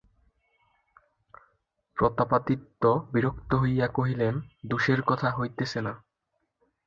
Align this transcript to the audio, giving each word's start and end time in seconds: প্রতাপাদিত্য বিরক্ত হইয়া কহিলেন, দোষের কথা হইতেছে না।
প্রতাপাদিত্য 1.97 2.83
বিরক্ত 3.13 3.51
হইয়া 3.53 3.87
কহিলেন, 3.87 4.35
দোষের 4.65 4.99
কথা 5.01 5.27
হইতেছে 5.31 5.79
না। 5.81 5.93